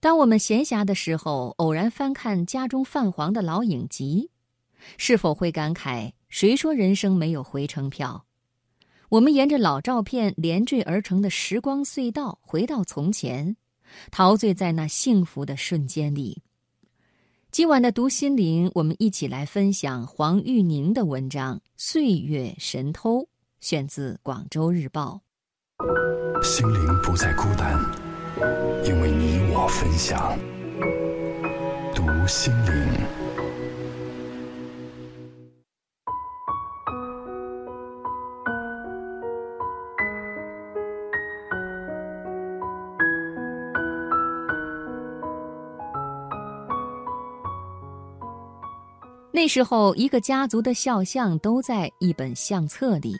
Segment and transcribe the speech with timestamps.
[0.00, 4.30] 当我们闲暇的时候，偶然翻看家中泛黄的老影集，
[4.98, 8.24] 是否会感慨：谁说人生没有回程票？
[9.08, 13.56] 我们沿着老照片连缀而成的时光隧道，回到从前，
[14.10, 16.42] 陶醉在那幸福的瞬间里。
[17.50, 23.20] 今晚的读心灵，我们一起来分享黄玉宁的文章《岁月神偷》，
[23.60, 25.20] 选自《广州日报》。
[26.44, 27.80] 心灵不再孤单，
[28.84, 30.38] 因为你我分享。
[31.94, 32.72] 读心灵。
[49.32, 53.14] 那时候，一个家族的肖像都在一本相册里，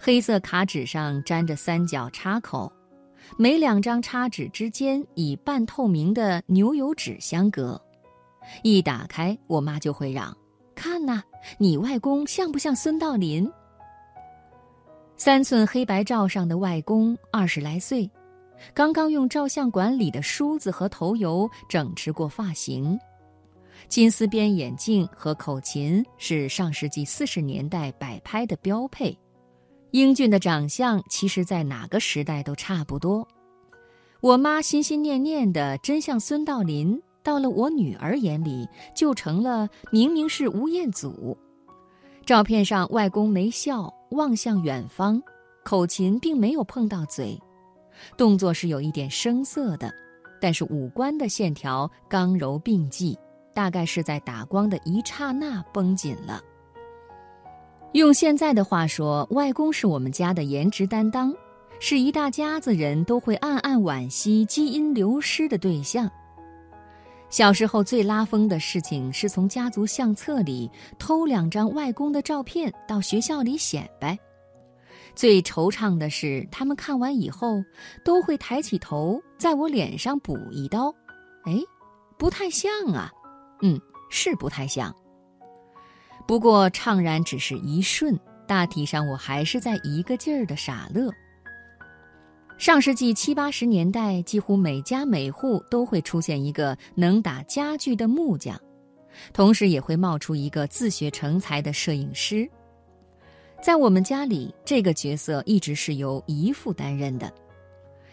[0.00, 2.72] 黑色卡纸上粘着三角插口，
[3.36, 7.80] 每两张插纸之间以半透明的牛油纸相隔。
[8.62, 10.36] 一打开，我妈就会嚷
[10.74, 11.22] ：“看呐，
[11.58, 13.50] 你外公像不像孙道临？”
[15.16, 18.10] 三寸黑白照上的外公二十来岁，
[18.74, 22.98] 刚刚用照相馆里的梳子和头油整治过发型。
[23.88, 29.16] 金丝边眼镜和口琴是上世纪四十年代摆拍的标配，
[29.94, 33.24] 英俊的长相其实在哪个时代都差不多。
[34.20, 41.38] 我妈心心念念的真像孙道临，到了我女儿眼里就成了明明是吴彦祖。
[42.26, 45.22] 照片上外公没笑，望向远方，
[45.64, 47.40] 口琴并没有碰到嘴，
[48.16, 49.94] 动作是有一点生涩的，
[50.40, 53.16] 但是五官的线条刚柔并济。
[53.54, 56.42] 大概是在打光的一刹那绷紧了。
[57.94, 61.32] 用现在的话说，外公是我们家的颜值担当，
[61.78, 66.10] 是一大家子人都会暗暗惋惜基因流失的对象。
[67.30, 74.18] 小时候最拉风的事情是从家族相册里偷两张外公的照片到学校里显摆。
[75.14, 77.62] 最惆怅的是，他们看完以后
[78.04, 80.92] 都会抬起头，在我脸上补一刀。
[81.44, 81.62] 哎，
[82.18, 83.08] 不太像啊。
[83.62, 83.80] 嗯，
[84.10, 84.92] 是不太像。
[86.26, 91.10] 不过怅然只是一瞬，大体上我还是在一个劲儿的傻乐。
[92.56, 98.58] 上世纪七八十年代，几乎每家每户都会出现一个能打家具的木匠，
[99.32, 102.48] 同时也会冒出一个自学成才的摄影师。
[103.60, 107.32] 在我们家里，这个角色一直是由姨父担任的。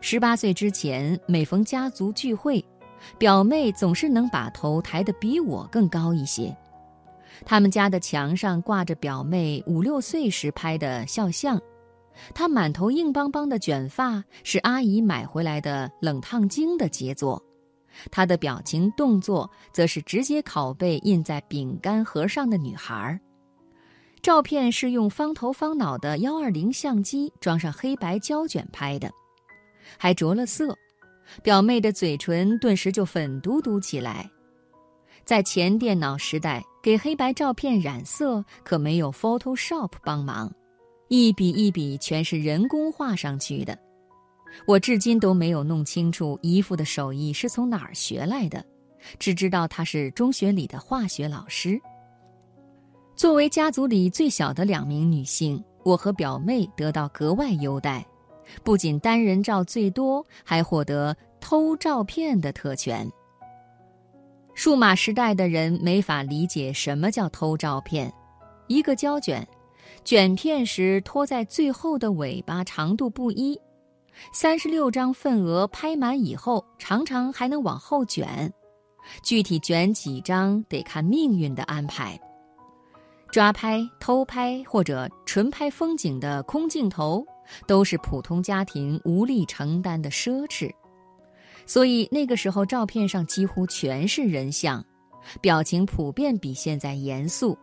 [0.00, 2.62] 十八岁之前，每逢家族聚会。
[3.18, 6.56] 表妹总是能把头抬得比我更高一些。
[7.44, 11.60] 他们家的墙上挂着表妹五六岁时拍的肖像，
[12.34, 17.42] 她满头硬邦邦的卷发是阿姨买回来的冷烫精的杰作，
[18.10, 23.18] 她的表情动作则是直接拷贝印在饼干盒上的女孩。
[24.22, 29.10] 照片是用方头方脑的幺二零相机装上黑白胶卷拍的，
[29.98, 30.74] 还着了色。
[31.42, 34.30] 表妹的嘴唇顿时就粉嘟嘟起来。
[35.24, 40.52] 在前电脑时代，给黑白照片染色可没有 Photoshop 帮忙，
[41.08, 43.78] 一笔一笔全是人工画上去的。
[44.66, 48.62] 我至今都没有弄清楚姨父的手艺是从哪儿学来的，
[49.18, 51.80] 只知道他是中学里的化学老师。
[53.16, 58.06] 作为家族里最小的两名女性，我和表妹得到格外优待。
[58.62, 63.10] 不仅单人照最多，还获得偷照片的特权。
[64.54, 68.12] 数码时代的人没法理解什么叫偷照片。
[68.68, 69.46] 一个胶卷，
[70.04, 73.60] 卷片时拖在最后的尾巴长度不一，
[74.32, 78.52] 三十六张份额拍满以后，常常还能往后卷。
[79.22, 82.18] 具体卷几张得看命运的安排。
[83.30, 87.24] 抓拍、偷拍或者纯拍风景的空镜头。
[87.66, 90.72] 都是普通家庭无力承担的奢侈，
[91.66, 94.84] 所以那个时候照片上几乎全是人像，
[95.40, 97.56] 表情普遍比现在严肃，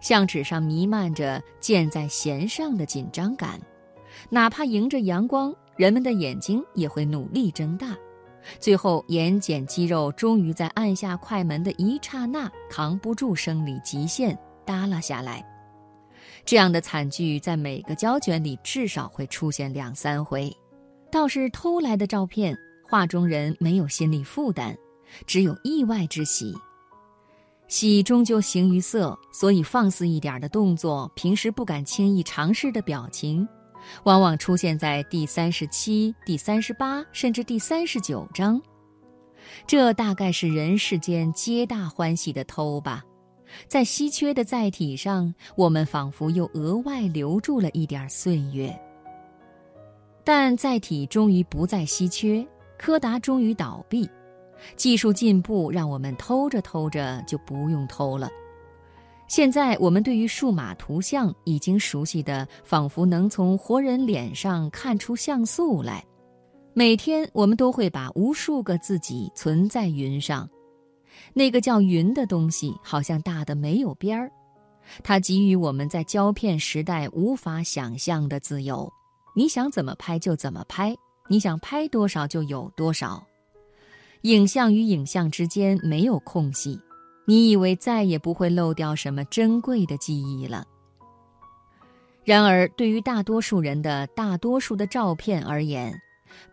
[0.00, 3.60] 相纸上弥漫着箭在弦上的紧张感，
[4.28, 7.96] 哪怕迎着阳光，人们的眼睛也会努力睁大，
[8.60, 15.42] 最后眼睑肌肉终于在按下快门的一刹那扛不住生理极限，耷拉下来。
[16.44, 20.54] 这样的惨剧在每个胶卷里至少会出现两三回，
[21.10, 22.56] 倒是偷来的照片，
[22.92, 24.76] 画中人没有心理负担，
[25.26, 26.54] 只有意外之喜。
[27.66, 33.48] 喜终究形于色，所以放肆一点的动作，平时不敢轻易尝试的表情，
[34.04, 38.60] 往往出现在第三十七、第三十八甚至第三十九章。
[39.66, 43.02] 这大概是人世间皆大欢喜的偷吧。
[43.68, 48.78] 在稀缺的载体上，我们仿佛又额外留住了一点岁月。
[50.22, 52.46] 但载体终于不再稀缺，
[52.82, 54.10] 柯达终于倒闭，
[54.74, 58.28] 技术进步让我们偷着偷着就不用偷了。
[59.28, 66.04] 现在我们对于数码图像已经熟悉的，仿佛能从活人脸上看出像素来。
[66.74, 70.50] 每天我们都会把无数个自己存在云上。
[71.32, 74.28] 那个叫云的东西，好像大的没有边儿，
[75.04, 78.92] 它给予我们在胶片时代无法想象的自由。
[79.36, 80.96] 你想怎么拍就怎么拍，
[81.28, 83.24] 你想拍多少就有多少。
[84.22, 86.80] 影像与影像之间没有空隙，
[87.24, 90.64] 你以为再也不会漏掉什么珍贵的记忆了。
[92.24, 95.92] 然而，对于大多数人的大多数的照片而言，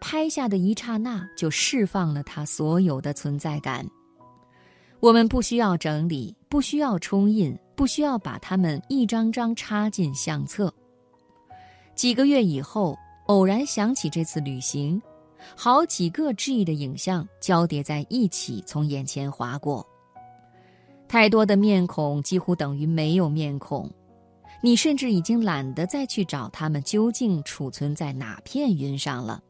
[0.00, 3.86] 拍下的一刹那就释放了它所有的存在感。
[5.00, 10.72] 我们不需要整理，不需要冲印，不需要把它们一张张插进相册。
[11.94, 12.96] 几个月以后，
[13.28, 15.00] 偶然想起这次旅行，
[15.54, 19.86] 好几个 G 的影像交叠在一起从眼前划过。
[21.06, 23.90] 太多的面孔几乎等于没有面孔，
[24.62, 29.42] 你甚至已经懒得再去找他们究竟储存在哪片云上了。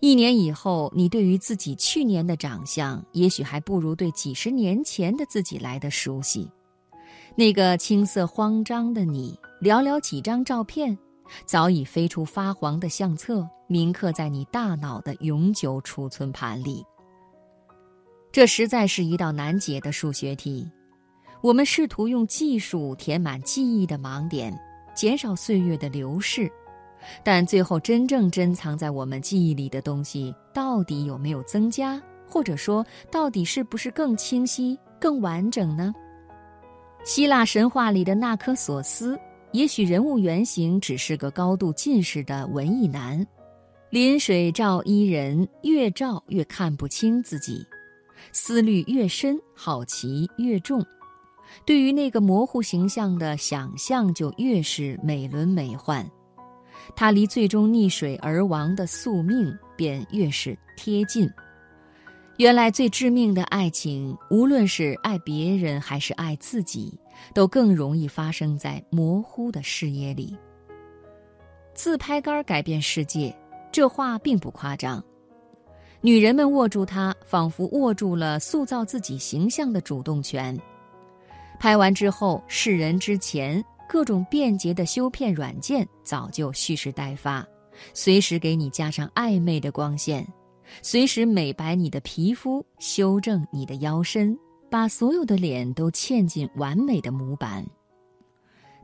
[0.00, 6.50] 一年以后，你对于自己去年的长相，也许还不如对几十年前的自己来的熟悉。
[7.34, 10.96] 那个青涩慌张的你，寥寥几张照片，
[11.44, 16.84] 早已飞出发黄的相册，铭刻在你大脑的永久储存盘里。
[18.30, 20.70] 这实在是一道难解的数学题。
[21.40, 24.52] 我们试图用技术填满记忆的盲点，
[24.94, 26.50] 减少岁月的流逝。
[27.22, 32.00] 但最后，真正珍藏在我们记忆里的东西，到底有没有增加？
[32.28, 35.94] 或者说，到底是不是更清晰、更完整呢？
[37.04, 39.18] 希腊神话里的那科索斯，
[39.52, 43.26] 也许人物原型只是个高度近视的文艺男，
[43.90, 47.66] 临水照伊人，越照越看不清自己，
[48.30, 50.84] 思虑越深，好奇越重，
[51.64, 56.06] 对于那个模糊形象的想象就越是美轮美奂。
[56.94, 61.28] 他离最终溺水而亡的宿命便越是贴近。
[62.38, 66.96] 原来最致命的爱情，无论是爱别人还是爱自己，
[67.34, 70.36] 都更容易发生在模糊的视野里。
[71.74, 73.36] 自拍杆改变世界，
[73.72, 75.04] 这话并不夸张。
[76.00, 80.56] 女人们握住它，仿佛握住了塑造自己形象的主动权。
[81.58, 83.62] 拍完之后，示人之前。
[83.90, 87.42] 各种便捷的修片软件早就蓄势待发，
[87.94, 90.22] 随时给你加上暧昧的光线，
[90.82, 94.38] 随时美白你的皮肤，修正你的腰身，
[94.70, 97.66] 把所有的脸都嵌进完美的模板。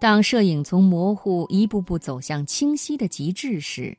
[0.00, 3.96] 当摄影从模糊一步步走向清晰的极致时，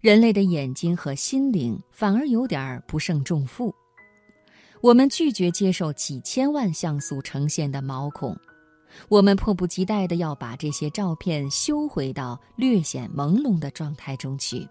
[0.00, 3.74] 人类的眼睛和心灵反而有点不胜重负。
[4.80, 8.36] 我们拒绝接受几千万像素呈现的毛孔。
[9.08, 14.68] 我们迫不及待地要把这些照片修回到略显朦胧的状态中去。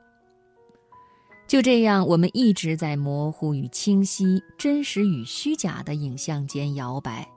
[1.48, 7.28] 就这样，我们一直在模糊与清晰、真实与虚假的影像间摇摆，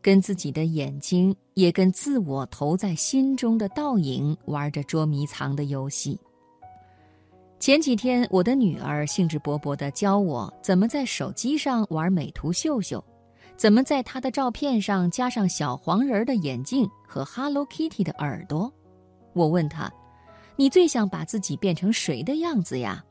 [0.00, 6.18] 跟自己的眼睛，也跟自我投在心中的倒影玩着捉迷藏的游戏。
[7.60, 13.02] 前几天，我的女儿兴致勃勃地教我怎么在手机上玩美图秀秀。
[13.54, 18.72] 怎么在他的照片上加上小黄人的眼镜和 Hello Kitty 的耳朵？
[19.34, 19.88] 我问他
[20.56, 23.04] ：“你最想把自己变成谁的样子呀？”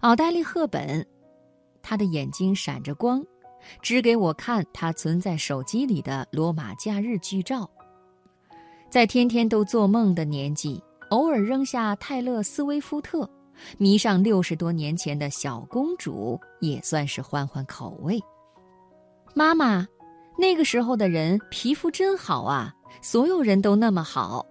[0.00, 1.04] 奥黛丽·赫本，
[1.82, 3.24] 她的眼睛闪着光，
[3.82, 7.68] 指给我看她存在手机里的罗马假日剧照。
[8.88, 13.28] 在天天都做梦的年纪，偶尔扔下泰勒·斯威夫特，
[13.76, 18.22] 迷上六十多年前的小公主，也算是换换口味。
[19.34, 19.86] 妈妈，
[20.38, 24.46] 那个时候的人皮肤真好啊，所有人都那么好。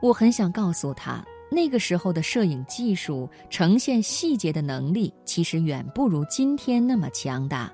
[0.00, 7.72] 我很想告诉他，那个时候的摄影技术呈现细节的能力，其实远不如今天那么强大。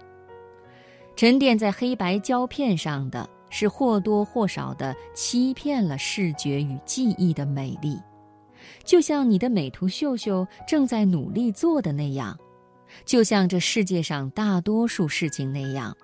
[1.16, 7.98] 沉淀在黑白胶片上的是或多或少的欺骗了视觉与记忆的美丽，
[8.84, 12.38] 就像你的美图秀秀正在努力做的那样。
[13.06, 15.96] 就像这世界上大多数事情那样，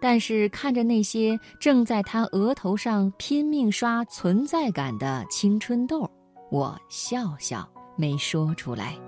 [0.00, 6.08] 但是看着那些正在他额头上拼命刷存在感的青春痘，
[6.50, 9.07] 我笑笑，没说出来。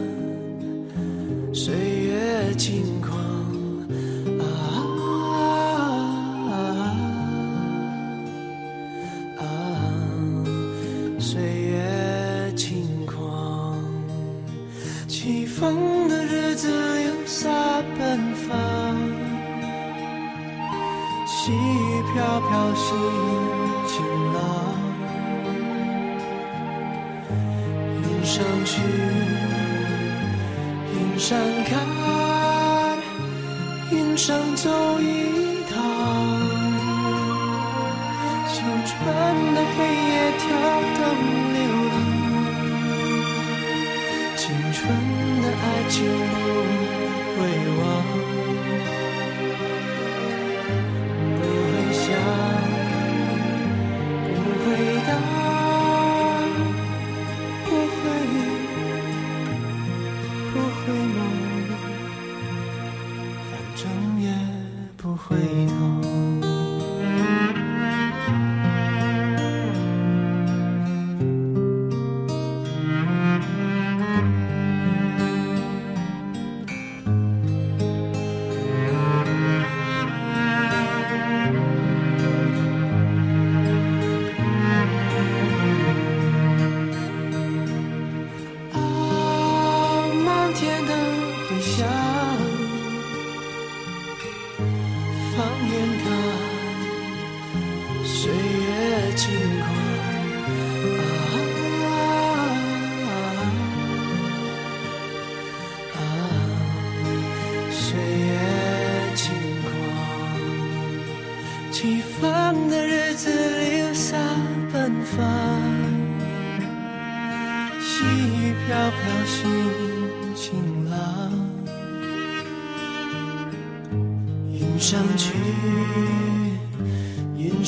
[2.55, 3.17] 轻狂
[4.39, 4.43] 啊
[9.39, 9.43] 啊！
[11.19, 13.77] 岁月轻狂，
[15.07, 17.49] 起风的日子流洒
[17.97, 18.97] 奔放，
[21.25, 22.85] 细雨飘飘心
[23.87, 24.03] 晴
[24.33, 24.39] 朗。
[28.03, 28.81] 云上去，
[30.93, 31.71] 云上看，
[34.23, 35.03] 上走一
[35.67, 35.73] 趟。
[38.53, 38.53] 青
[38.85, 38.93] 春
[39.55, 40.45] 的黑夜跳
[40.95, 41.01] 动
[41.55, 41.59] 流
[41.89, 41.93] 浪，
[44.37, 44.41] 青
[44.73, 44.79] 春
[45.41, 45.95] 的爱情
[46.29, 46.45] 不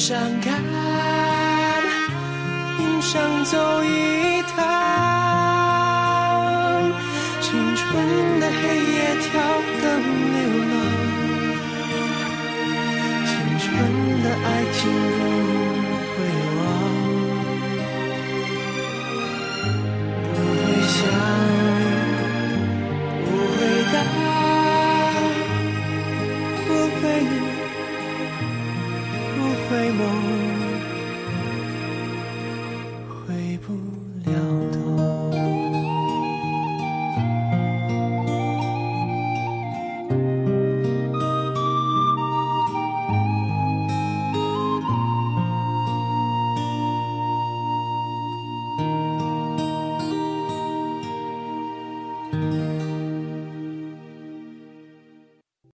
[0.05, 0.62] 伤感，
[2.77, 4.60] 云上走一趟。
[7.39, 7.81] 青春
[8.41, 9.31] 的黑夜跳
[9.81, 9.83] 灯
[10.33, 10.38] 流
[10.72, 10.75] 浪，
[13.25, 13.63] 青春
[14.24, 14.81] 的爱情。
[29.73, 30.42] 回眸。